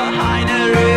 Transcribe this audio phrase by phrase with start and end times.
[0.00, 0.89] aynı rüyada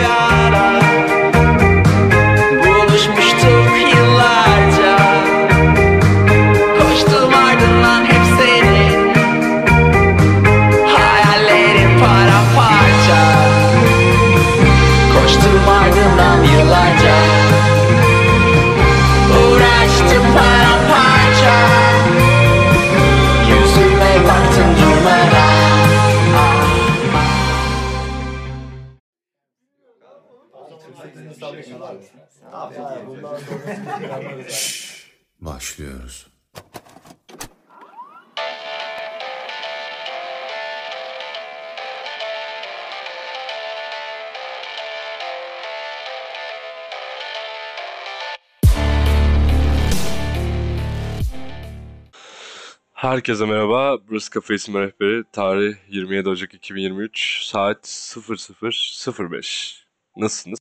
[53.03, 53.97] Herkese merhaba.
[54.07, 55.23] Burası Kafa İsmi Rehberi.
[55.31, 57.43] Tarih 27 Ocak 2023.
[57.43, 59.83] Saat 00.05.
[60.17, 60.59] Nasılsınız?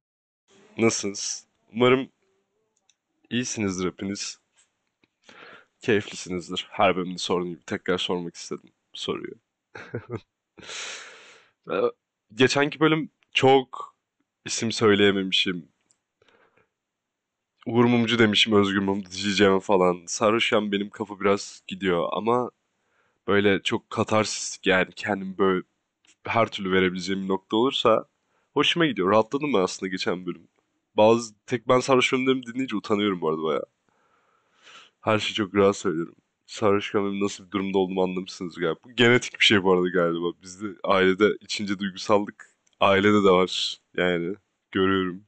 [0.79, 1.47] Nasılsınız?
[1.75, 2.09] Umarım
[3.31, 4.39] iyisinizdir hepiniz.
[5.81, 6.69] Keyiflisinizdir.
[6.71, 9.35] Her bölümde sorduğum gibi tekrar sormak istedim soruyu.
[11.71, 11.75] Ee,
[12.35, 13.97] Geçenki bölüm çok
[14.45, 15.72] isim söyleyememişim.
[17.67, 20.03] Uğur Mumcu demişim, Özgür Mumcu diyeceğim falan.
[20.07, 22.51] Sarhoşken benim kafa biraz gidiyor ama
[23.29, 25.63] böyle çok katarsistik yani kendim böyle
[26.25, 28.07] her türlü verebileceğim bir nokta olursa
[28.55, 29.11] hoşuma gidiyor.
[29.11, 30.49] Rahatladım ben aslında geçen bölüm.
[30.97, 33.67] Bazı tek ben sarhoş bölümlerimi dinleyince utanıyorum bu arada bayağı.
[35.01, 36.15] Her şeyi çok rahat söylüyorum.
[36.47, 38.79] Sarhoşken nasıl bir durumda olduğumu anlamışsınız galiba.
[38.85, 40.27] Bu genetik bir şey bu arada galiba.
[40.43, 43.79] Bizde ailede içince duygusallık ailede de var.
[43.97, 44.35] Yani
[44.73, 45.25] görüyorum.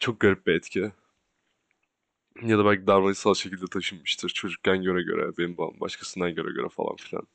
[0.00, 0.92] Çok garip bir etki.
[2.42, 4.28] Ya da belki davranışsal şekilde taşınmıştır.
[4.28, 7.26] Çocukken göre göre, benim babam başkasından göre göre falan filan.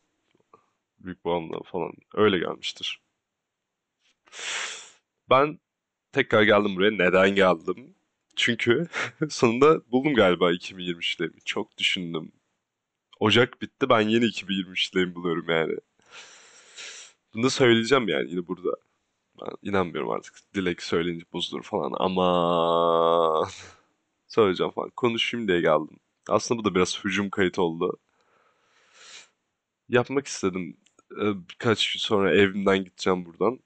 [1.00, 1.92] Büyük babamla falan.
[2.14, 3.02] Öyle gelmiştir.
[5.30, 5.60] Ben
[6.12, 6.92] tekrar geldim buraya.
[6.92, 7.96] Neden geldim?
[8.36, 8.88] Çünkü
[9.30, 11.40] sonunda buldum galiba 2023'lerimi.
[11.46, 12.32] Çok düşündüm.
[13.20, 13.90] Ocak bitti.
[13.90, 15.78] Ben yeni 2023'lerimi buluyorum yani.
[17.34, 18.70] Bunu da söyleyeceğim yani yine burada.
[19.42, 20.34] Ben inanmıyorum artık.
[20.56, 23.48] Dilek söyleyince bozulur falan ama
[24.28, 24.90] söyleyeceğim falan.
[24.90, 26.00] Konuşayım diye geldim.
[26.30, 27.98] Aslında bu da biraz hücum kayıt oldu.
[29.90, 30.78] Yapmak istedim.
[31.22, 33.60] Ee, Birkaç gün sonra evimden gideceğim buradan.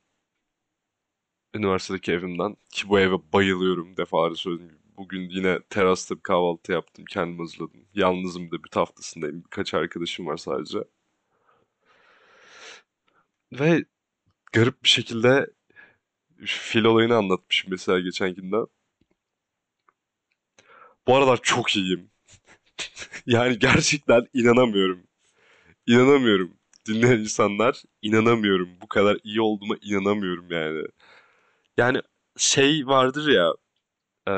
[1.56, 2.58] Üniversitedeki evimden.
[2.72, 4.80] Ki bu eve bayılıyorum defalarca söylediğim.
[4.98, 7.06] Bugün yine terasta bir kahvaltı yaptım.
[7.06, 7.86] Kendim hazırladım.
[7.94, 9.44] Yalnızım da bir haftasındayım.
[9.44, 10.80] Birkaç arkadaşım var sadece.
[13.52, 13.86] Ve
[14.54, 15.48] garip bir şekilde
[16.46, 18.56] fil olayını anlatmışım mesela geçenkinde.
[21.08, 22.10] Bu aralar çok iyiyim.
[23.26, 25.04] Yani gerçekten inanamıyorum.
[25.88, 26.54] İnanamıyorum.
[26.88, 28.70] Dinleyen insanlar inanamıyorum.
[28.82, 30.88] Bu kadar iyi olduğuma inanamıyorum yani.
[31.78, 32.02] Yani
[32.38, 33.54] şey vardır ya
[34.30, 34.34] e,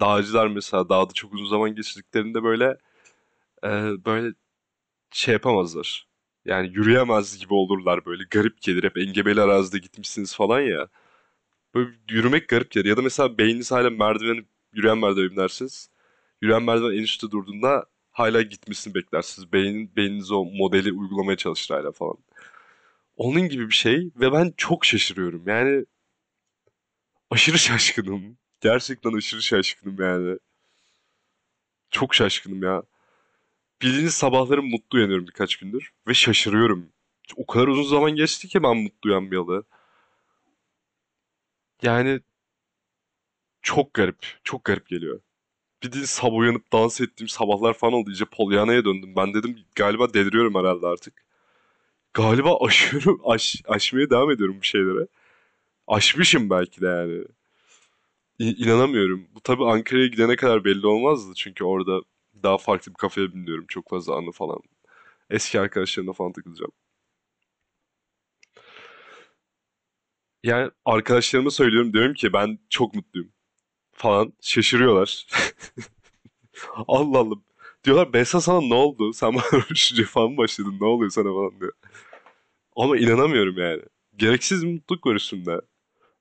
[0.00, 2.78] dağcılar mesela dağda çok uzun zaman geçirdiklerinde böyle
[3.64, 3.68] e,
[4.06, 4.34] böyle
[5.12, 6.08] şey yapamazlar.
[6.44, 8.84] Yani yürüyemez gibi olurlar böyle garip gelir.
[8.84, 10.88] Hep engebeli arazide gitmişsiniz falan ya.
[11.74, 12.88] Böyle yürümek garip gelir.
[12.88, 15.90] Ya da mesela beyniniz hala merdiveni, yürüyen merdiveni binersiniz.
[16.42, 19.52] Yürüyen merdiven en üstte durduğunda hala gitmesini beklersiniz.
[19.52, 22.16] Beynin, beyniniz o modeli uygulamaya çalışır hala falan.
[23.16, 25.42] Onun gibi bir şey ve ben çok şaşırıyorum.
[25.46, 25.84] Yani
[27.30, 28.38] aşırı şaşkınım.
[28.60, 30.38] Gerçekten aşırı şaşkınım yani.
[31.90, 32.82] Çok şaşkınım ya.
[33.82, 36.88] Bildiğiniz sabahları mutlu uyanıyorum birkaç gündür ve şaşırıyorum.
[37.36, 39.64] O kadar uzun zaman geçti ki ben mutlu uyanmayalı.
[41.84, 42.20] Yani
[43.62, 44.16] çok garip.
[44.44, 45.20] Çok garip geliyor.
[45.84, 48.10] Bildiğin sabah uyanıp dans ettiğim sabahlar falan oldu.
[48.10, 49.14] İyice Pollyanna'ya döndüm.
[49.16, 51.24] Ben dedim galiba deliriyorum herhalde artık.
[52.14, 53.20] Galiba aşıyorum.
[53.24, 55.08] Aş, aşmaya devam ediyorum bir şeylere.
[55.88, 57.24] Aşmışım belki de yani.
[58.38, 59.26] İ- inanamıyorum.
[59.34, 61.32] Bu tabii Ankara'ya gidene kadar belli olmazdı.
[61.36, 62.00] Çünkü orada
[62.42, 63.64] daha farklı bir kafeye biniyorum.
[63.68, 64.58] Çok fazla anı falan.
[65.30, 66.72] Eski arkadaşlarımla falan takılacağım.
[70.44, 73.32] Yani arkadaşlarıma söylüyorum diyorum ki ben çok mutluyum
[73.92, 74.32] falan.
[74.40, 75.26] Şaşırıyorlar.
[76.88, 77.34] Allah Allah.
[77.84, 79.12] Diyorlar Besa sana ne oldu?
[79.12, 80.78] Sen bana düşünce falan mı başladın?
[80.80, 81.72] Ne oluyor sana falan diyor.
[82.76, 83.82] Ama inanamıyorum yani.
[84.16, 85.60] Gereksiz bir mutluluk var üstümde.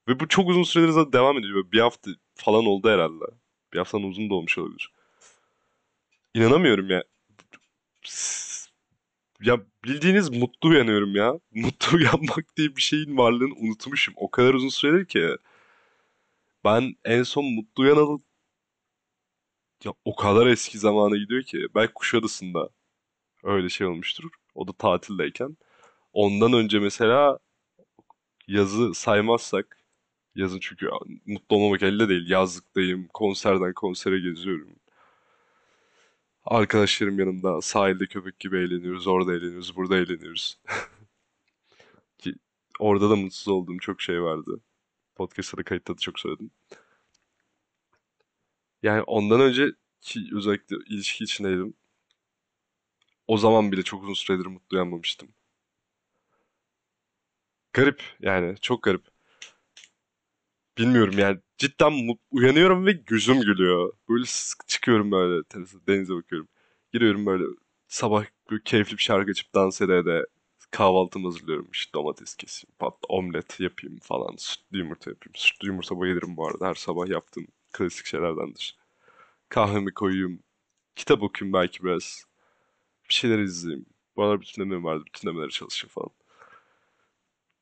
[0.08, 1.56] Ve bu çok uzun süredir zaten devam ediyor.
[1.56, 3.26] Böyle bir hafta falan oldu herhalde.
[3.74, 4.92] Bir haftadan uzun da olmuş olabilir.
[6.34, 7.04] İnanamıyorum ya.
[9.44, 11.40] Ya bildiğiniz mutlu uyanıyorum ya.
[11.52, 14.14] Mutlu uyanmak diye bir şeyin varlığını unutmuşum.
[14.18, 15.38] O kadar uzun süredir ki.
[16.64, 18.20] Ben en son mutlu uyanalı
[19.86, 21.68] ya o kadar eski zamana gidiyor ki.
[21.76, 22.70] Belki Kuşadası'nda
[23.44, 24.30] öyle şey olmuştur.
[24.56, 25.58] O da tatildeyken.
[26.14, 27.40] Ondan önce mesela
[28.48, 29.78] yazı saymazsak
[30.36, 30.90] yazın çünkü
[31.26, 32.30] mutlu olmamak elde değil.
[32.30, 33.08] Yazlıktayım.
[33.14, 34.76] Konserden konsere geziyorum.
[36.46, 39.08] Arkadaşlarım yanımda sahilde köpek gibi eğleniyoruz.
[39.08, 39.76] Orada eğleniyoruz.
[39.76, 40.60] Burada eğleniyoruz.
[42.18, 42.36] Ki
[42.80, 44.62] orada da mutsuz olduğum çok şey vardı.
[45.16, 46.52] Podcast'ta da kayıtta da çok söyledim.
[48.84, 51.74] Yani ondan önce ki özellikle ilişki içindeydim.
[53.28, 55.30] O zaman bile çok uzun süredir mutlu uyanmamıştım.
[57.74, 59.13] Garip yani çok garip.
[60.78, 63.94] Bilmiyorum yani cidden uyanıyorum ve gözüm gülüyor.
[64.10, 64.26] Böyle
[64.68, 66.48] çıkıyorum böyle terasa denize bakıyorum.
[66.94, 67.44] Giriyorum böyle
[67.88, 70.26] sabah böyle keyifli bir şarkı açıp dans ede de
[70.72, 71.68] kahvaltımı hazırlıyorum.
[71.74, 74.36] İşte domates keseyim, pat, omlet yapayım falan.
[74.38, 75.36] Sütlü yumurta yapayım.
[75.36, 76.68] Sütlü yumurta bayılırım bu arada.
[76.68, 78.78] Her sabah yaptığım klasik şeylerdendir.
[79.50, 80.40] Kahvemi koyayım.
[80.96, 82.26] Kitap okuyayım belki biraz.
[83.10, 83.86] Bir şeyler izleyeyim.
[84.16, 85.04] Bu aralar bütünlemem vardı.
[85.06, 86.10] Bütünlemelere çalışayım falan.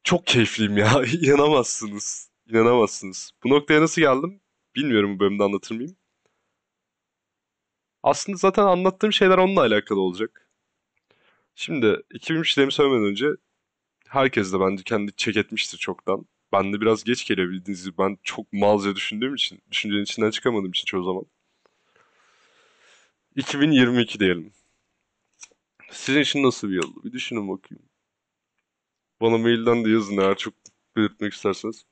[0.04, 1.04] Çok keyifliyim ya.
[1.22, 2.31] İnanamazsınız.
[2.52, 3.32] İnanamazsınız.
[3.44, 4.42] Bu noktaya nasıl geldim?
[4.76, 5.96] Bilmiyorum bu bölümde anlatır mıyım?
[8.04, 10.50] Aslında zaten anlattığım şeyler onunla alakalı olacak.
[11.56, 13.28] Şimdi 2003'lerimi söylemeden önce
[14.08, 16.26] herkes de bence kendi çek etmiştir çoktan.
[16.54, 17.98] Ben de biraz geç geliyor gibi.
[17.98, 21.26] Ben çok malca düşündüğüm için, düşüncenin içinden çıkamadığım için çoğu zaman.
[23.36, 24.54] 2022 diyelim.
[25.92, 27.04] Sizin için nasıl bir yıldı?
[27.04, 27.84] Bir düşünün bakayım.
[29.22, 30.54] Bana mailden de yazın eğer çok
[30.96, 31.91] belirtmek isterseniz.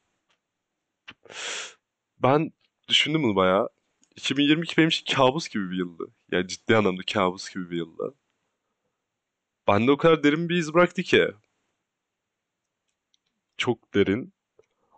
[2.20, 2.52] Ben
[2.88, 3.70] düşündüm bunu bayağı.
[4.16, 6.12] 2022 benim için kabus gibi bir yıldı.
[6.32, 8.16] Yani ciddi anlamda kabus gibi bir yıldı.
[9.68, 11.28] Bende o kadar derin bir iz bıraktı ki.
[13.58, 14.34] Çok derin.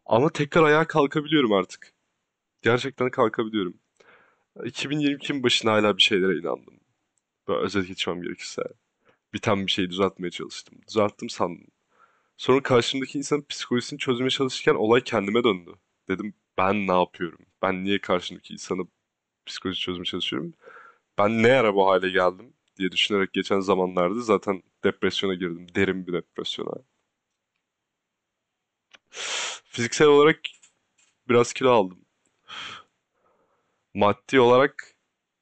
[0.06, 1.94] Ama tekrar ayağa kalkabiliyorum artık.
[2.62, 3.80] Gerçekten kalkabiliyorum.
[4.56, 6.80] 2022'nin başına hala bir şeylere inandım.
[7.48, 8.64] Böyle özet geçmem gerekirse.
[9.34, 10.80] Biten bir şeyi düzeltmeye çalıştım.
[10.88, 11.68] Düzelttim sandım.
[12.38, 15.72] Sonra karşımdaki insanın psikolojisini çözmeye çalışırken olay kendime döndü.
[16.12, 17.40] Dedim ben ne yapıyorum?
[17.62, 18.84] Ben niye karşımdaki insanı
[19.46, 20.54] psikoloji çözmeye çalışıyorum?
[21.18, 25.68] Ben ne ara bu hale geldim diye düşünerek geçen zamanlarda zaten depresyona girdim.
[25.76, 26.72] Derin bir depresyona.
[29.66, 30.40] Fiziksel olarak
[31.30, 32.06] biraz kilo aldım.
[33.94, 34.96] Maddi olarak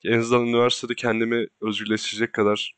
[0.06, 2.76] en azından üniversitede kendimi özgürleştirecek kadar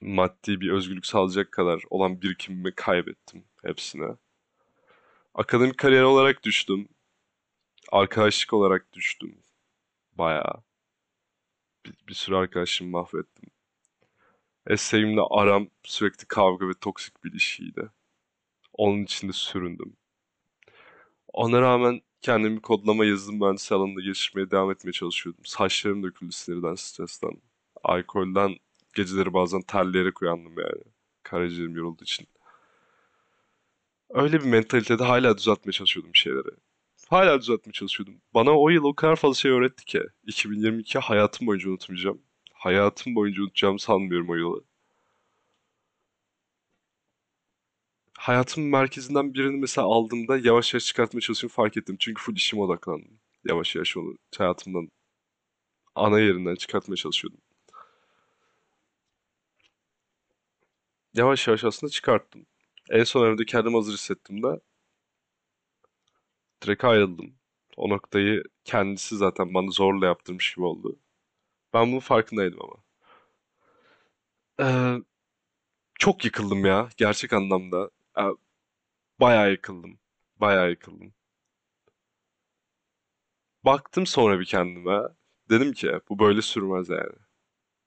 [0.00, 4.16] maddi bir özgürlük sağlayacak kadar olan birikimimi kaybettim hepsine.
[5.36, 6.88] Akademik kariyer olarak düştüm.
[7.92, 9.38] Arkadaşlık olarak düştüm.
[10.12, 10.62] Bayağı.
[11.86, 13.50] Bir, bir sürü arkadaşımı mahvettim.
[14.66, 17.90] Eseğimle aram sürekli kavga ve toksik bir ilişkiydi.
[18.72, 19.96] Onun içinde süründüm.
[21.28, 25.44] Ona rağmen kendimi kodlama yazılım mühendisi alanında geliştirmeye devam etmeye çalışıyordum.
[25.44, 27.42] Saçlarım döküldü sinirden, stresten.
[27.84, 28.56] Alkolden
[28.94, 30.82] geceleri bazen terleyerek uyandım yani.
[31.22, 32.28] Karaciğerim yorulduğu için.
[34.10, 36.48] Öyle bir mentalitede hala düzeltmeye çalışıyordum bir şeyleri.
[37.08, 38.14] Hala düzeltmeye çalışıyordum.
[38.34, 40.02] Bana o yıl o kadar fazla şey öğretti ki.
[40.26, 42.22] 2022 hayatım boyunca unutmayacağım.
[42.52, 44.64] Hayatım boyunca unutacağımı sanmıyorum o yılı.
[48.18, 51.96] Hayatımın merkezinden birini mesela aldığımda yavaş yavaş çıkartmaya çalışıyorum fark ettim.
[52.00, 53.20] Çünkü full işime odaklandım.
[53.44, 54.88] Yavaş yavaş onu hayatımdan
[55.94, 57.40] ana yerinden çıkartmaya çalışıyordum.
[61.14, 62.46] Yavaş yavaş aslında çıkarttım.
[62.90, 64.60] En son evde kendimi hazır hissettiğimde
[66.62, 67.34] direkt ayrıldım.
[67.76, 70.98] O noktayı kendisi zaten bana zorla yaptırmış gibi oldu.
[71.74, 72.84] Ben bunun farkındaydım ama.
[74.60, 75.02] Ee,
[75.98, 77.90] çok yıkıldım ya gerçek anlamda.
[78.18, 78.22] Ee,
[79.20, 80.00] bayağı yıkıldım.
[80.36, 81.14] Bayağı yıkıldım.
[83.64, 85.02] Baktım sonra bir kendime.
[85.50, 87.16] Dedim ki bu böyle sürmez yani.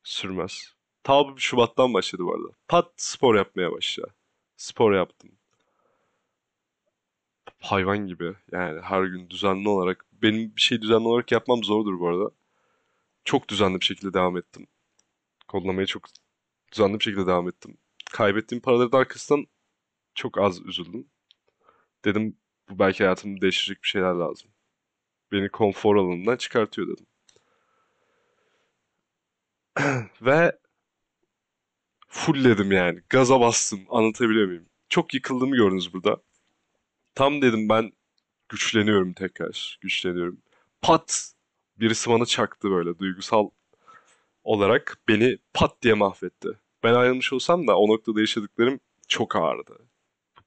[0.03, 0.75] Sürmez.
[1.03, 2.49] Ta Şubat'tan başladı bu arada.
[2.67, 4.03] Pat spor yapmaya başla.
[4.59, 5.31] Spor yaptım.
[7.59, 10.05] Hayvan gibi yani her gün düzenli olarak.
[10.11, 12.31] Benim bir şey düzenli olarak yapmam zordur bu arada.
[13.25, 14.67] Çok düzenli bir şekilde devam ettim.
[15.47, 16.03] Kodlamaya çok
[16.71, 17.77] düzenli bir şekilde devam ettim.
[18.11, 19.47] Kaybettiğim paraları da arkasından
[20.15, 21.07] çok az üzüldüm.
[22.05, 22.37] Dedim
[22.69, 24.51] bu belki hayatımda değiştirecek bir şeyler lazım.
[25.31, 27.05] Beni konfor alanından çıkartıyor dedim.
[30.21, 30.59] Ve
[32.09, 33.01] fullledim yani.
[33.09, 33.79] Gaza bastım.
[33.89, 34.65] Anlatabiliyor muyum?
[34.89, 36.17] Çok yıkıldığımı gördünüz burada.
[37.15, 37.91] Tam dedim ben
[38.49, 39.77] güçleniyorum tekrar.
[39.81, 40.37] Güçleniyorum.
[40.81, 41.33] Pat!
[41.79, 43.49] Birisi bana çaktı böyle duygusal
[44.43, 44.97] olarak.
[45.07, 46.49] Beni pat diye mahvetti.
[46.83, 49.79] Ben ayrılmış olsam da o noktada yaşadıklarım çok ağırdı.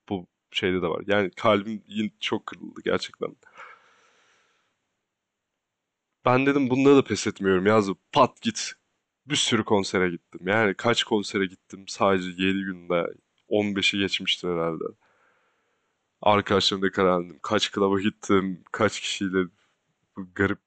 [0.08, 1.02] Bu şeyde de var.
[1.06, 3.36] Yani kalbim yine çok kırıldı gerçekten.
[6.24, 8.72] Ben dedim bunda da pes etmiyorum yazıp pat git.
[9.26, 10.40] Bir sürü konsere gittim.
[10.48, 13.06] Yani kaç konsere gittim sadece 7 günde
[13.48, 14.84] 15'i geçmiştir herhalde.
[16.22, 17.38] Arkadaşlarımla karandım.
[17.42, 18.64] Kaç klaba gittim.
[18.72, 19.38] Kaç kişiyle
[20.34, 20.58] garip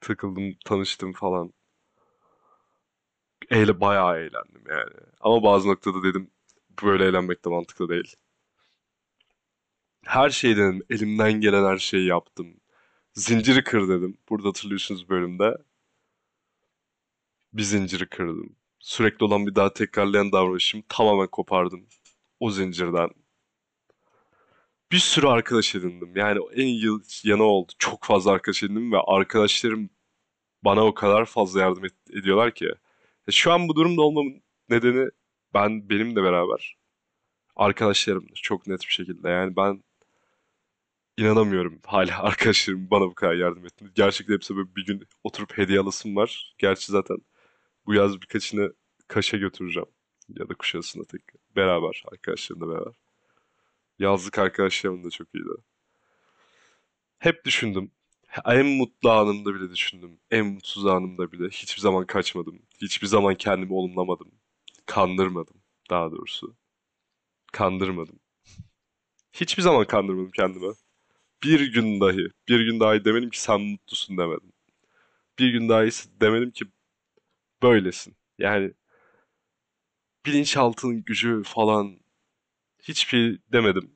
[0.00, 1.52] takıldım, tanıştım falan.
[3.50, 4.94] Eyle bayağı eğlendim yani.
[5.20, 6.30] Ama bazı noktada dedim
[6.82, 8.16] böyle eğlenmek de mantıklı değil.
[10.04, 10.82] Her şeyi denedim.
[10.90, 12.46] Elimden gelen her şeyi yaptım.
[13.14, 14.18] Zinciri kır dedim.
[14.28, 15.56] Burada hatırlıyorsunuz bölümde.
[17.54, 18.56] Bir zinciri kırdım.
[18.78, 21.86] Sürekli olan bir daha tekrarlayan davranışımı tamamen kopardım.
[22.40, 23.10] O zincirden.
[24.92, 26.16] Bir sürü arkadaş edindim.
[26.16, 26.90] Yani en iyi
[27.24, 27.72] yanı oldu.
[27.78, 29.90] Çok fazla arkadaş edindim ve arkadaşlarım
[30.64, 32.68] bana o kadar fazla yardım et- ediyorlar ki.
[33.28, 35.10] E, Şu an bu durumda olmamın nedeni
[35.54, 36.78] ben benimle beraber
[37.56, 38.40] arkadaşlarımdır.
[38.44, 39.28] Çok net bir şekilde.
[39.30, 39.84] Yani ben
[41.18, 43.84] inanamıyorum hala arkadaşlarım bana bu kadar yardım etti.
[43.94, 46.54] Gerçekten hepsi böyle bir gün oturup hediye alasım var.
[46.58, 47.16] Gerçi zaten
[47.86, 48.72] bu yaz birkaçını
[49.08, 49.88] Kaş'a götüreceğim.
[50.28, 51.22] Ya da Kuşadası'na tek
[51.56, 52.94] beraber arkadaşlarımla beraber.
[53.98, 55.48] Yazlık arkadaşlarım da çok iyiydi.
[57.18, 57.90] Hep düşündüm.
[58.44, 60.18] En mutlu anımda bile düşündüm.
[60.30, 61.48] En mutsuz anımda bile.
[61.48, 62.62] Hiçbir zaman kaçmadım.
[62.82, 64.30] Hiçbir zaman kendimi olumlamadım.
[64.86, 65.56] Kandırmadım
[65.90, 66.56] daha doğrusu.
[67.52, 68.20] Kandırmadım.
[69.32, 70.74] Hiçbir zaman kandırmadım kendimi.
[71.44, 74.52] Bir gün dahi, bir gün dahi demedim ki sen mutlusun demedim.
[75.38, 76.64] Bir gün dahi demedim ki
[77.64, 78.16] böylesin.
[78.38, 78.74] Yani
[80.26, 81.98] bilinçaltının gücü falan
[82.82, 83.90] hiçbir demedim.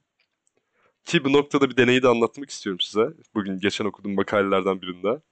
[1.05, 3.15] Ki bu noktada bir deneyi de anlatmak istiyorum size.
[3.35, 5.23] Bugün geçen okuduğum makalelerden birinde.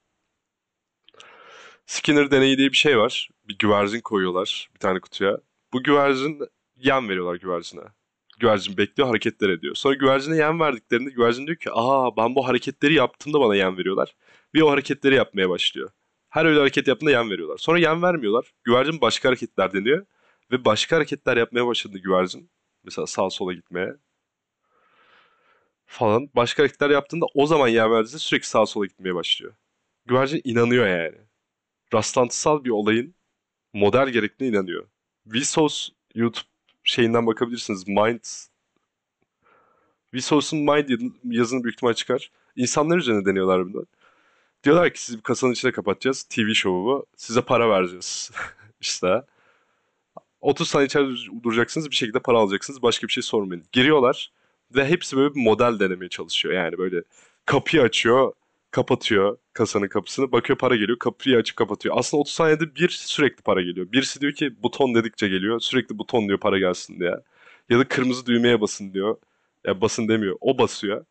[1.85, 3.29] Skinner deneyi diye bir şey var.
[3.47, 5.37] Bir güvercin koyuyorlar bir tane kutuya.
[5.73, 6.39] Bu güvercin
[6.75, 7.81] yem veriyorlar güvercine.
[8.39, 9.75] Güvercin bekliyor, hareketler ediyor.
[9.75, 14.15] Sonra güvercine yem verdiklerinde güvercin diyor ki aa ben bu hareketleri yaptığımda bana yem veriyorlar.
[14.55, 15.89] Ve o hareketleri yapmaya başlıyor.
[16.37, 17.57] Her öyle hareket yaptığında yem veriyorlar.
[17.57, 18.53] Sonra yem vermiyorlar.
[18.63, 20.05] Güvercin başka hareketler deniyor.
[20.51, 22.49] Ve başka hareketler yapmaya başladı güvercin.
[22.83, 23.95] Mesela sağa sola gitmeye
[25.85, 26.29] falan.
[26.35, 29.53] Başka hareketler yaptığında o zaman yem verdiğinde sürekli sağa sola gitmeye başlıyor.
[30.05, 31.17] Güvercin inanıyor yani.
[31.93, 33.15] Rastlantısal bir olayın
[33.73, 34.87] model gerektiğine inanıyor.
[35.25, 35.75] Vsauce
[36.15, 36.47] YouTube
[36.83, 37.87] şeyinden bakabilirsiniz.
[37.87, 38.23] Mind
[40.13, 40.89] Vsauce'un Mind
[41.23, 42.31] yazını büyük ihtimal çıkar.
[42.55, 43.85] İnsanlar üzerine deniyorlar bunu.
[44.67, 46.23] Diyorlar ki sizi bir kasanın içine kapatacağız.
[46.23, 47.05] TV şovu.
[47.15, 48.31] Size para vereceğiz.
[48.81, 49.21] işte.
[50.41, 51.91] 30 saniye içeride duracaksınız.
[51.91, 52.81] Bir şekilde para alacaksınız.
[52.81, 53.63] Başka bir şey sormayın.
[53.71, 54.31] Giriyorlar.
[54.75, 56.55] Ve hepsi böyle bir model denemeye çalışıyor.
[56.55, 57.03] Yani böyle
[57.45, 58.33] kapıyı açıyor,
[58.71, 60.31] kapatıyor kasanın kapısını.
[60.31, 61.95] Bakıyor para geliyor, kapıyı açıp kapatıyor.
[61.97, 63.91] Aslında 30 saniyede bir sürekli para geliyor.
[63.91, 65.59] Birisi diyor ki buton dedikçe geliyor.
[65.59, 67.15] Sürekli buton diyor para gelsin diye.
[67.69, 69.17] Ya da kırmızı düğmeye basın diyor.
[69.65, 70.37] Ya basın demiyor.
[70.41, 71.05] O basıyor.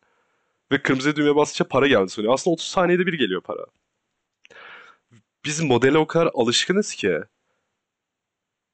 [0.71, 2.33] Ve kırmızı düğmeye basınca para geldi söylüyor.
[2.33, 3.65] Aslında 30 saniyede bir geliyor para.
[5.45, 7.19] Biz modele o kadar alışkınız ki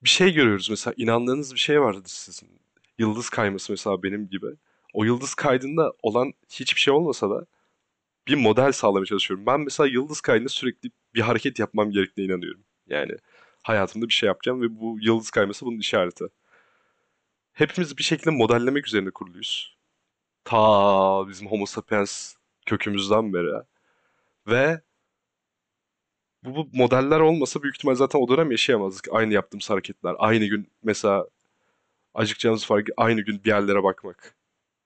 [0.04, 2.50] bir şey görüyoruz mesela inandığınız bir şey vardı sizin.
[2.98, 4.48] Yıldız kayması mesela benim gibi.
[4.94, 7.46] O yıldız kaydında olan hiçbir şey olmasa da
[8.28, 9.46] bir model sağlamaya çalışıyorum.
[9.46, 12.64] Ben mesela yıldız kaydında sürekli bir hareket yapmam gerektiğine inanıyorum.
[12.88, 13.12] Yani
[13.64, 16.26] hayatımda bir şey yapacağım ve bu yıldız kayması bunun işareti.
[17.54, 19.78] Hepimiz bir şekilde modellemek üzerine kuruluyuz.
[20.46, 22.36] Ta bizim Homo sapiens
[22.66, 23.64] kökümüzden beri.
[24.48, 24.82] Ve
[26.44, 29.08] bu, bu modeller olmasa büyük ihtimal zaten o dönem yaşayamazdık.
[29.12, 30.16] Aynı yaptığımız hareketler.
[30.20, 31.28] Aynı gün mesela
[32.14, 34.36] acıkacağımız farkı aynı gün bir yerlere bakmak.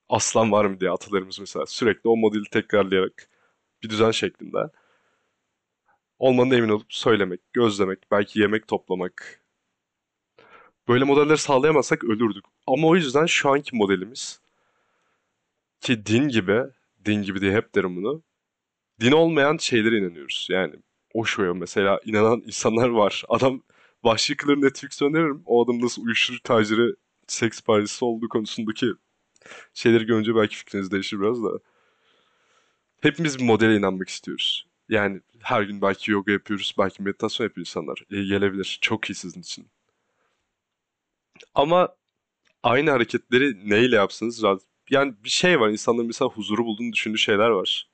[0.09, 3.29] Aslan var mı diye atalarımız mesela sürekli o modeli tekrarlayarak
[3.83, 4.57] bir düzen şeklinde.
[6.19, 9.41] Olmanın emin olup söylemek, gözlemek, belki yemek toplamak.
[10.87, 12.45] Böyle modelleri sağlayamazsak ölürdük.
[12.67, 14.41] Ama o yüzden şu anki modelimiz
[15.81, 16.63] ki din gibi,
[17.05, 18.23] din gibi diye hep derim bunu.
[19.01, 20.47] Din olmayan şeylere inanıyoruz.
[20.51, 20.75] Yani
[21.13, 23.23] o şoya mesela inanan insanlar var.
[23.29, 23.63] Adam
[24.03, 25.43] Vahşi Kılır'ı Netflix öneririm.
[25.45, 26.95] O adam nasıl uyuşturucu taciri,
[27.27, 28.87] seks partisi olduğu konusundaki
[29.73, 31.49] şeyleri görünce belki fikriniz değişir biraz da.
[33.01, 34.67] Hepimiz bir modele inanmak istiyoruz.
[34.89, 38.03] Yani her gün belki yoga yapıyoruz, belki meditasyon yapıyor insanlar.
[38.09, 38.77] İyi gelebilir.
[38.81, 39.67] Çok iyi sizin için.
[41.55, 41.95] Ama
[42.63, 44.43] aynı hareketleri neyle yapsanız.
[44.89, 45.69] Yani bir şey var.
[45.69, 47.87] insanların mesela huzuru bulduğunu düşündüğü şeyler var.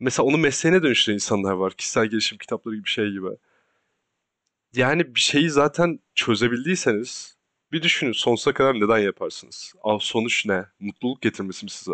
[0.00, 1.72] Mesela onu mesleğine dönüştüren insanlar var.
[1.72, 3.28] Kişisel gelişim kitapları gibi şey gibi.
[4.72, 7.36] Yani bir şeyi zaten çözebildiyseniz
[7.72, 9.72] bir düşünün sonsuza kadar neden yaparsınız?
[9.82, 10.66] Aa, sonuç ne?
[10.80, 11.92] Mutluluk getirmesi mi size?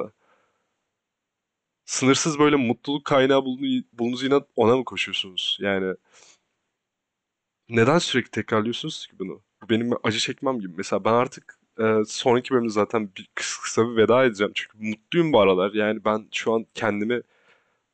[1.85, 5.59] Sınırsız böyle mutluluk kaynağı bulunu- bulunuz yine ona mı koşuyorsunuz?
[5.61, 5.95] Yani
[7.69, 9.43] neden sürekli tekrarlıyorsunuz ki bunu?
[9.63, 10.75] Bu benim acı çekmem gibi.
[10.77, 14.53] Mesela ben artık e, sonraki bölümde zaten bir kısa, kısa bir veda edeceğim.
[14.55, 15.73] Çünkü mutluyum bu aralar.
[15.73, 17.23] Yani ben şu an kendimi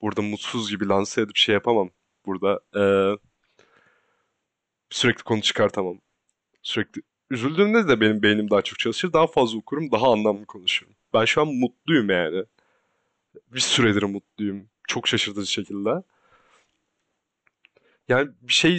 [0.03, 1.91] burada mutsuz gibi lanse edip şey yapamam.
[2.27, 2.83] Burada e,
[4.91, 5.99] sürekli konu çıkartamam.
[6.63, 9.13] Sürekli üzüldüğümde de benim beynim daha çok çalışır.
[9.13, 10.93] Daha fazla okurum, daha anlamlı konuşurum.
[11.15, 12.45] Ben şu an mutluyum yani.
[13.49, 14.69] Bir süredir mutluyum.
[14.89, 15.91] Çok şaşırtıcı şekilde.
[18.09, 18.77] Yani bir şey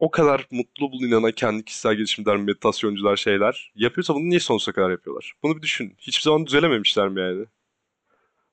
[0.00, 5.32] o kadar mutlu bulunan kendi kişisel gelişimler, meditasyoncular şeyler yapıyorsa bunu niye sonsuza kadar yapıyorlar?
[5.42, 5.94] Bunu bir düşün.
[5.98, 7.46] Hiçbir zaman düzelememişler mi yani?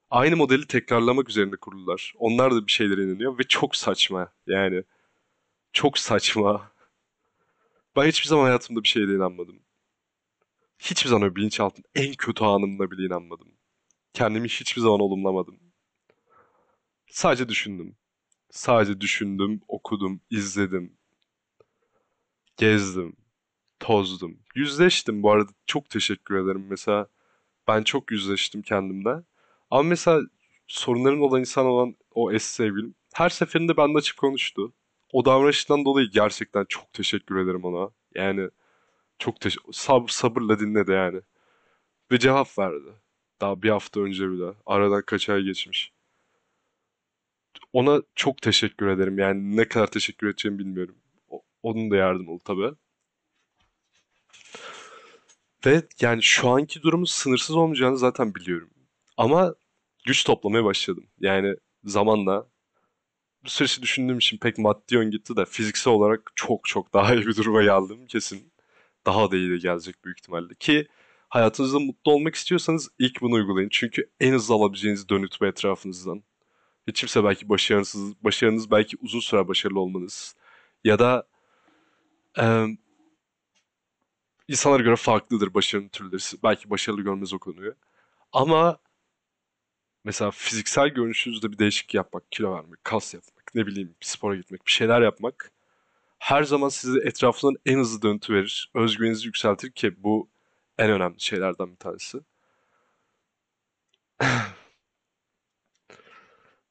[0.10, 2.14] Aynı modeli tekrarlamak üzerinde kurulular.
[2.18, 4.84] Onlar da bir şeylere inanıyor ve çok saçma yani.
[5.74, 6.72] Çok saçma.
[7.96, 9.60] Ben hiçbir zaman hayatımda bir şeyde inanmadım.
[10.80, 13.48] Hiçbir zaman bilinçaltım en kötü anımda bile inanmadım.
[14.14, 15.60] Kendimi hiçbir zaman olumlamadım.
[17.08, 17.96] Sadece düşündüm.
[18.52, 20.97] Sadece düşündüm, okudum, izledim.
[22.58, 23.16] Gezdim,
[23.80, 24.40] tozdum.
[24.56, 25.52] Yüzleştim bu arada.
[25.66, 26.66] Çok teşekkür ederim.
[26.70, 27.08] Mesela
[27.68, 29.24] ben çok yüzleştim kendimde.
[29.72, 30.22] Ama mesela
[30.68, 34.74] sorunların olan insan olan o eski sevgilim her seferinde benden açık konuştu.
[35.14, 37.90] O davranışından dolayı gerçekten çok teşekkür ederim ona.
[38.16, 38.50] Yani
[39.20, 41.22] çok teş sab sabırla dinledi yani.
[42.12, 42.94] Ve cevap verdi.
[43.42, 44.54] Daha bir hafta önce bile.
[44.66, 45.94] Aradan kaç ay geçmiş.
[47.74, 49.20] Ona çok teşekkür ederim.
[49.20, 50.96] Yani ne kadar teşekkür edeceğimi bilmiyorum.
[51.68, 52.72] Onun da yardım oldu tabii.
[55.66, 58.70] Ve yani şu anki durumun sınırsız olmayacağını zaten biliyorum.
[59.18, 59.56] Ama
[60.06, 61.08] güç toplamaya başladım.
[61.20, 62.48] Yani zamanla
[63.46, 67.28] bu süreci düşündüğüm için pek maddi yön gitti de fiziksel olarak çok çok daha iyi
[67.28, 68.54] bir duruma geldim kesin.
[69.06, 70.56] Daha da iyi de gelecek büyük ihtimalle.
[70.56, 70.88] Ki
[71.30, 73.70] hayatınızda mutlu olmak istiyorsanız ilk bunu uygulayın.
[73.72, 76.24] Çünkü en hızlı alabileceğiniz dönütme etrafınızdan.
[76.88, 80.36] Hiç kimse belki başarısız, başarınız belki uzun süre başarılı olmanız.
[80.84, 81.28] Ya da
[82.40, 82.66] e,
[84.48, 86.22] insanlara göre farklıdır başarının türleri.
[86.44, 87.76] Belki başarılı görmez o konuyu.
[88.32, 88.78] Ama
[90.04, 94.72] mesela fiziksel görünüşünüzde bir değişiklik yapmak, kilo vermek, kas yapmak, ne bileyim spora gitmek, bir
[94.72, 95.52] şeyler yapmak
[96.20, 98.72] her zaman size etrafından en hızlı döntü verir.
[98.76, 100.30] Özgüveninizi yükseltir ki bu
[100.78, 102.20] en önemli şeylerden bir tanesi.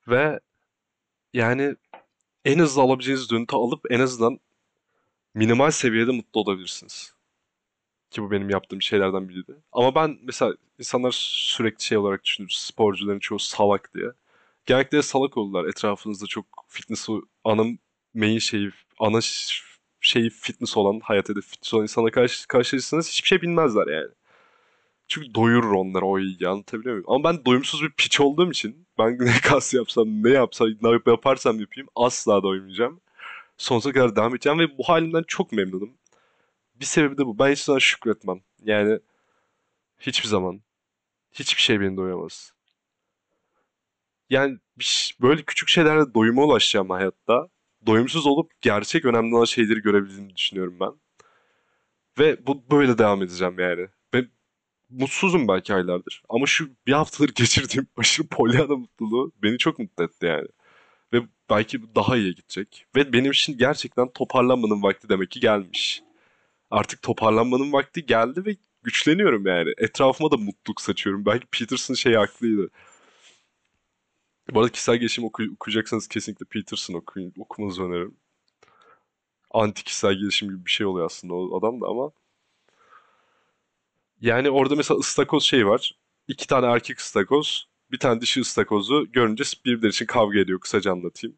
[0.08, 0.40] Ve
[1.34, 1.76] yani
[2.44, 4.40] en hızlı alabileceğiniz döntü alıp en azından
[5.36, 7.14] minimal seviyede mutlu olabilirsiniz.
[8.10, 9.56] Ki bu benim yaptığım şeylerden biriydi.
[9.72, 12.48] Ama ben mesela insanlar sürekli şey olarak düşünür.
[12.50, 14.06] Sporcuların çoğu salak diye.
[14.66, 15.64] Genellikle salak oldular.
[15.64, 17.08] Etrafınızda çok fitness
[17.44, 17.64] ana
[18.14, 18.70] main şeyi,
[19.00, 19.18] ana
[20.00, 24.10] şeyi fitness olan, hayat hedef fitness olan insana karşı, karşılaşırsanız hiçbir şey bilmezler yani.
[25.08, 27.06] Çünkü doyurur onları o ilgi anlatabiliyor muyum?
[27.08, 31.60] Ama ben doyumsuz bir piç olduğum için ben ne kas yapsam, ne yapsam, ne yaparsam
[31.60, 33.00] yapayım asla doymayacağım.
[33.58, 35.98] Sonsuza kadar devam edeceğim ve bu halimden çok memnunum.
[36.74, 37.38] Bir sebebi de bu.
[37.38, 38.40] Ben hiç zaman şükretmem.
[38.62, 38.98] Yani
[39.98, 40.60] hiçbir zaman.
[41.32, 42.52] Hiçbir şey beni doyamaz.
[44.30, 44.58] Yani
[45.20, 47.48] böyle küçük şeylerle doyuma ulaşacağım hayatta.
[47.86, 50.92] Doyumsuz olup gerçek önemli olan şeyleri görebildiğimi düşünüyorum ben.
[52.18, 53.88] Ve bu böyle devam edeceğim yani.
[54.12, 54.30] Ben
[54.90, 56.22] mutsuzum belki aylardır.
[56.28, 60.48] Ama şu bir haftadır geçirdiğim aşırı polyana mutluluğu beni çok mutlu etti yani.
[61.16, 62.86] Ve belki daha iyi gidecek.
[62.96, 66.02] Ve benim için gerçekten toparlanmanın vakti demek ki gelmiş
[66.70, 69.72] artık toparlanmanın vakti geldi ve güçleniyorum yani.
[69.78, 71.26] Etrafıma da mutluluk saçıyorum.
[71.26, 72.70] Belki Peterson şey haklıydı.
[74.54, 78.16] Bu arada kişisel gelişim oku okuyacaksanız kesinlikle Peterson okuyun, okumanızı öneririm.
[79.50, 82.10] Anti kişisel gelişim gibi bir şey oluyor aslında o adam da ama
[84.20, 85.92] yani orada mesela ıstakoz şey var.
[86.28, 90.60] İki tane erkek ıstakoz, bir tane dişi ıstakozu görünce birbirleri için kavga ediyor.
[90.60, 91.36] Kısaca anlatayım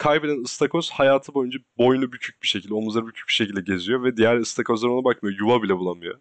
[0.00, 4.36] kaybeden ıstakoz hayatı boyunca boynu bükük bir şekilde, omuzları bükük bir şekilde geziyor ve diğer
[4.36, 5.38] ıstakozlar ona bakmıyor.
[5.38, 6.18] Yuva bile bulamıyor.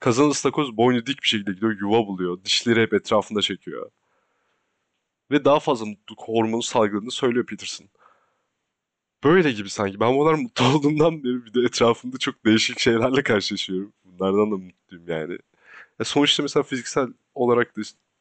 [0.00, 2.44] Kazanan ıstakoz boynu dik bir şekilde gidiyor, yuva buluyor.
[2.44, 3.90] Dişleri hep etrafında çekiyor.
[5.30, 7.88] Ve daha fazla mutluluk hormonu salgıladığını söylüyor Peterson.
[9.24, 10.00] Böyle gibi sanki.
[10.00, 13.92] Ben bu kadar mutlu olduğumdan beri bir de etrafımda çok değişik şeylerle karşılaşıyorum.
[14.04, 15.38] Bunlardan da mutluyum yani.
[15.98, 17.80] Ya sonuçta mesela fiziksel olarak da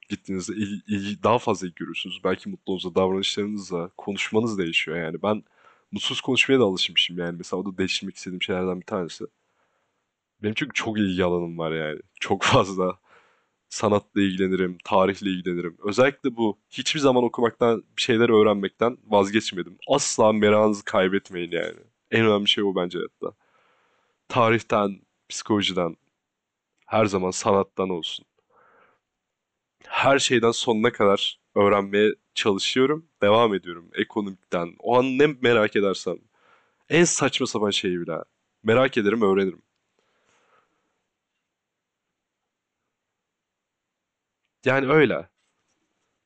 [0.10, 2.22] gittiğinizde ilgi, ilgi, daha fazla ilgi görürsünüz.
[2.24, 5.24] Belki mutluluğunuzda, davranışlarınızla, konuşmanız değişiyor yani.
[5.24, 5.44] Ben
[5.92, 7.38] mutsuz konuşmaya da alışmışım yani.
[7.38, 9.26] Mesela o da değiştirmek istediğim şeylerden bir tanesi.
[10.44, 12.00] Benim çünkü çok ilgi alanım var yani.
[12.20, 13.00] Çok fazla.
[13.70, 15.78] Sanatla ilgilenirim, tarihle ilgilenirim.
[15.84, 16.60] Özellikle bu.
[16.70, 19.78] Hiçbir zaman okumaktan, bir şeyler öğrenmekten vazgeçmedim.
[19.88, 21.80] Asla merakınızı kaybetmeyin yani.
[22.12, 23.38] En önemli şey o bence hayatta.
[24.28, 25.98] Tarihten, psikolojiden,
[26.86, 28.26] her zaman sanattan olsun
[30.04, 33.06] her şeyden sonuna kadar öğrenmeye çalışıyorum.
[33.22, 33.90] Devam ediyorum.
[33.94, 34.76] Ekonomikten.
[34.80, 36.18] O an ne merak edersem.
[36.90, 38.18] En saçma sapan şeyi bile.
[38.64, 39.62] Merak ederim, öğrenirim.
[44.66, 45.30] Yani öyle.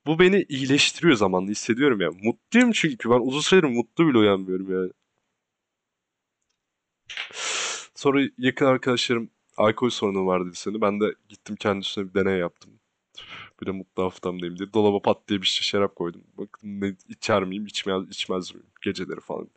[0.06, 2.12] Bu beni iyileştiriyor zamanla hissediyorum ya.
[2.24, 4.92] Mutluyum çünkü ben uzun süredir mutlu bile uyanmıyorum yani.
[7.96, 10.82] Sonra yakın arkadaşlarım alkol sorunu var dedi seni.
[10.82, 12.80] Ben de gittim kendisine bir deney yaptım.
[13.62, 14.74] Bir de mutlu haftamdayım diye.
[14.74, 16.24] Dolaba pat diye bir şişe şarap koydum.
[16.38, 19.50] Bakın ne içer miyim, içmez, içmez miyim geceleri falan.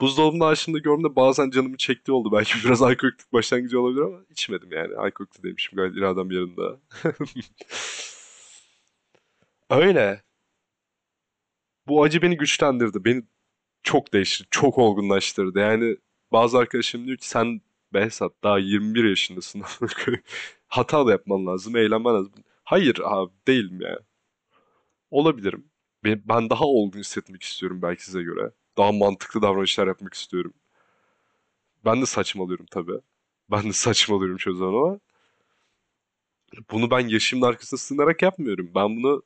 [0.00, 2.32] Buzdolabında açtığımda gördüm de bazen canımı çekti oldu.
[2.32, 4.96] Belki biraz alkolik başlangıcı olabilir ama içmedim yani.
[4.96, 6.62] Alkolik demişim gayet iradem yerinde.
[9.70, 10.22] Öyle.
[11.86, 13.04] Bu acı beni güçlendirdi.
[13.04, 13.22] Beni
[13.82, 14.48] çok değiştirdi.
[14.50, 15.58] Çok olgunlaştırdı.
[15.58, 15.96] Yani
[16.32, 17.60] bazı arkadaşım diyor ki sen
[17.94, 19.62] Behzat daha 21 yaşındasın.
[20.68, 21.76] Hata da yapman lazım.
[21.76, 22.32] Eğlenmen lazım.
[22.64, 23.98] Hayır abi değilim ya.
[25.10, 25.70] Olabilirim.
[26.04, 28.52] Ben, ben daha olgun hissetmek istiyorum belki size göre.
[28.78, 30.54] Daha mantıklı davranışlar yapmak istiyorum.
[31.84, 33.00] Ben de saçmalıyorum tabii.
[33.50, 35.00] Ben de saçmalıyorum çoğu zaman ama
[36.70, 38.70] bunu ben yaşımın arkasına sığınarak yapmıyorum.
[38.74, 39.22] Ben bunu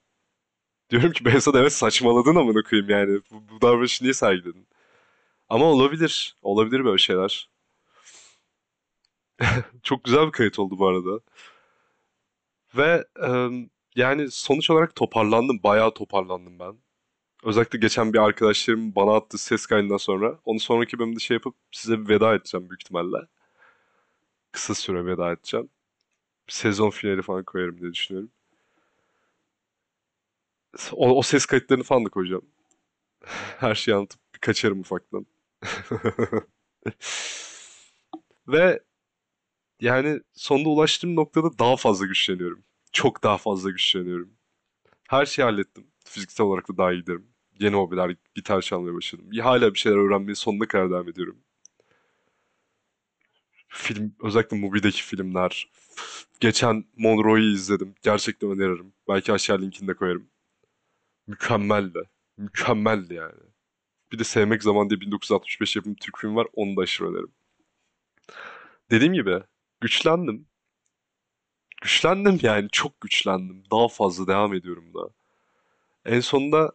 [0.90, 3.20] diyorum ki Behzat evet saçmaladın amına koyayım yani.
[3.32, 4.68] Bu, bu davranışı niye sergiledin?
[5.48, 6.36] Ama olabilir.
[6.42, 7.50] Olabilir böyle şeyler.
[9.82, 11.20] Çok güzel bir kayıt oldu bu arada.
[12.76, 13.28] Ve e,
[13.96, 15.62] yani sonuç olarak toparlandım.
[15.62, 16.78] Bayağı toparlandım ben.
[17.44, 20.38] Özellikle geçen bir arkadaşlarım bana attığı ses kaydından sonra.
[20.44, 23.18] Onu sonraki bölümde şey yapıp size bir veda edeceğim büyük ihtimalle.
[24.52, 25.70] Kısa süre veda edeceğim.
[26.48, 28.30] Sezon finali falan koyarım diye düşünüyorum.
[30.92, 32.46] O, o ses kayıtlarını falan da koyacağım.
[33.58, 35.26] Her şeyi anlatıp kaçarım ufaktan.
[38.48, 38.80] Ve
[39.80, 42.64] yani sonunda ulaştığım noktada daha fazla güçleniyorum.
[42.92, 44.30] Çok daha fazla güçleniyorum.
[45.08, 45.86] Her şeyi hallettim.
[46.04, 47.04] Fiziksel olarak da daha iyi.
[47.60, 49.30] Yeni hobiler, gitar çalmaya başladım.
[49.42, 51.38] Hala bir şeyler öğrenmeye sonuna kadar devam ediyorum.
[53.68, 55.70] Film, özellikle Mubi'deki filmler.
[56.40, 57.94] Geçen Monroe'yu izledim.
[58.02, 58.92] Gerçekten öneririm.
[59.08, 60.30] Belki aşağı linkini de koyarım.
[61.26, 62.02] Mükemmeldi.
[62.36, 63.40] Mükemmeldi yani.
[64.12, 66.46] Bir de Sevmek Zaman diye 1965 yapımı Türk film var.
[66.52, 67.32] Onu da aşırı öneririm.
[68.90, 69.42] Dediğim gibi
[69.80, 70.46] güçlendim.
[71.82, 73.62] Güçlendim yani çok güçlendim.
[73.70, 75.10] Daha fazla devam ediyorum da.
[76.04, 76.72] En sonunda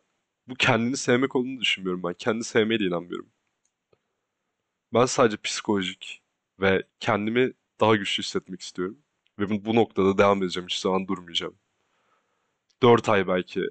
[0.48, 2.14] bu kendini sevmek olduğunu düşünmüyorum ben.
[2.14, 3.30] Kendi sevmeye de inanmıyorum.
[4.94, 6.22] Ben sadece psikolojik
[6.60, 8.98] ve kendimi daha güçlü hissetmek istiyorum.
[9.40, 10.68] Ve bu, bu noktada devam edeceğim.
[10.70, 11.56] Hiç zaman durmayacağım.
[12.84, 13.62] 4 ay belki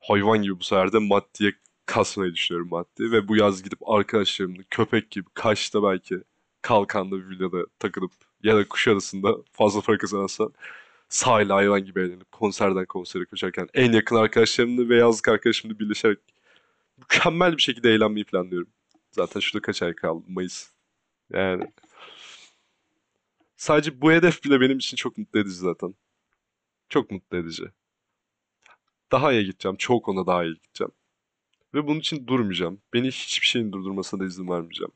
[0.00, 1.52] hayvan gibi bu sefer de maddeye
[1.86, 3.12] kasmayı düşünüyorum maddi.
[3.12, 6.22] Ve bu yaz gidip arkadaşlarımla köpek gibi Kaş'ta belki
[6.62, 10.48] Kalkan'da bir villada takılıp ya da Kuşadası'nda fazla para kazanırsa
[11.08, 16.18] sahilde hayvan gibi eğlenip konserden konsere koşarken en yakın arkadaşlarımla ve yazlık arkadaşımla birleşerek
[16.98, 18.68] mükemmel bir şekilde eğlenmeyi planlıyorum.
[19.10, 20.24] Zaten şurada kaç ay kaldı?
[20.28, 20.70] Mayıs.
[21.32, 21.64] Yani
[23.56, 25.94] sadece bu hedef bile benim için çok mutlu edici zaten.
[26.88, 27.64] Çok mutlu edici.
[29.12, 29.76] Daha iyi gideceğim.
[29.76, 30.92] Çok konuda daha iyi gideceğim.
[31.74, 32.80] Ve bunun için durmayacağım.
[32.94, 34.92] Beni hiçbir şeyin durdurmasına da izin vermeyeceğim.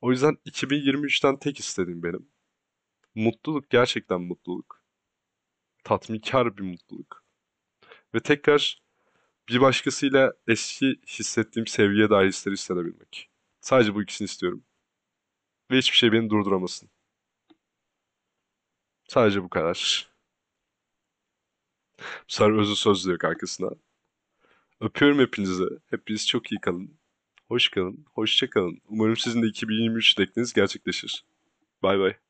[0.00, 2.31] O yüzden 2023'ten tek istediğim benim.
[3.14, 4.82] Mutluluk gerçekten mutluluk.
[5.84, 7.24] Tatminkar bir mutluluk.
[8.14, 8.82] Ve tekrar
[9.48, 13.30] bir başkasıyla eski hissettiğim sevgiye dair hisleri hissedebilmek.
[13.60, 14.64] Sadece bu ikisini istiyorum.
[15.70, 16.90] Ve hiçbir şey beni durduramasın.
[19.08, 20.08] Sadece bu kadar.
[21.98, 23.70] Bu sefer özü söz yok arkasına.
[24.80, 25.64] Öpüyorum hepinizi.
[25.90, 26.98] Hepiniz çok iyi kalın.
[27.48, 28.04] Hoş kalın.
[28.14, 28.80] Hoşça kalın.
[28.88, 31.24] Umarım sizin de 2023 dilekleriniz gerçekleşir.
[31.82, 32.21] Bay bay.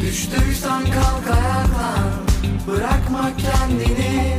[0.00, 2.08] Düştüysen kalk ayaklan.
[2.66, 4.38] Bırakma kendini.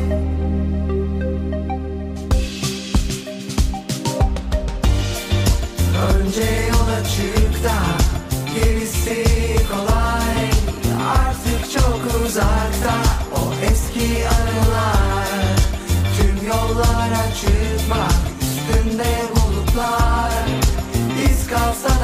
[6.14, 7.76] Önce yola çık da
[8.56, 9.24] Gerisi
[9.72, 10.50] kolay.
[11.10, 12.96] Artık çok uzakta
[13.36, 15.28] O eski anılar.
[16.18, 20.46] Tüm yollara çıkmak Üstünde bulutlar.
[21.26, 21.99] İz kalsa